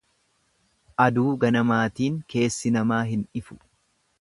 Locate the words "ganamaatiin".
1.43-2.17